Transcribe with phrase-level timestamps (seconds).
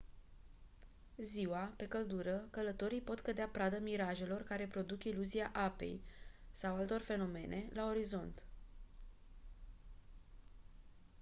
[1.19, 6.01] ziua pe căldură călătorii pot cădea pradă mirajelor care care produc iluzia apei
[6.51, 8.45] sau altor fenomene la orizont